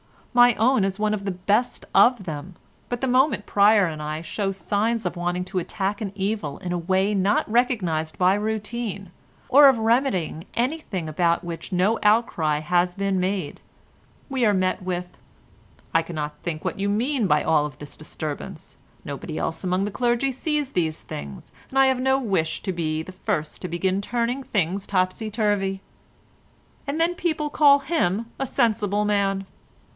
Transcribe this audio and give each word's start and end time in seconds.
My 0.33 0.55
own 0.55 0.83
is 0.83 0.97
one 0.97 1.13
of 1.13 1.25
the 1.25 1.31
best 1.31 1.85
of 1.93 2.23
them, 2.23 2.55
but 2.89 3.01
the 3.01 3.07
moment 3.07 3.45
Pryer 3.45 3.85
and 3.85 4.01
I 4.01 4.21
show 4.23 4.49
signs 4.51 5.05
of 5.05 5.15
wanting 5.17 5.43
to 5.45 5.59
attack 5.59 5.99
an 6.01 6.11
evil 6.15 6.57
in 6.59 6.71
a 6.71 6.77
way 6.77 7.13
not 7.13 7.51
recognised 7.51 8.17
by 8.17 8.33
routine, 8.33 9.11
or 9.47 9.67
of 9.67 9.77
remedying 9.77 10.45
anything 10.55 11.07
about 11.09 11.43
which 11.43 11.73
no 11.73 11.99
outcry 12.01 12.59
has 12.61 12.95
been 12.95 13.19
made, 13.19 13.59
we 14.29 14.43
are 14.45 14.53
met 14.55 14.81
with, 14.81 15.19
'I 15.93 16.01
cannot 16.01 16.37
think 16.41 16.65
what 16.65 16.79
you 16.79 16.89
mean 16.89 17.27
by 17.27 17.43
all 17.43 17.67
this 17.69 17.97
disturbance; 17.97 18.77
nobody 19.05 19.37
else 19.37 19.63
among 19.63 19.83
the 19.83 19.91
clergy 19.91 20.31
sees 20.31 20.71
these 20.71 21.01
things, 21.01 21.51
and 21.69 21.77
I 21.77 21.87
have 21.87 21.99
no 21.99 22.17
wish 22.17 22.63
to 22.63 22.71
be 22.71 23.03
the 23.03 23.11
first 23.11 23.61
to 23.61 23.67
begin 23.67 24.01
turning 24.01 24.39
everything 24.39 24.79
topsy 24.79 25.29
turvy.' 25.29 25.81
And 26.87 26.99
then 26.99 27.13
people 27.15 27.49
call 27.51 27.79
him 27.79 28.27
a 28.39 28.47
sensible 28.47 29.05
man. 29.05 29.45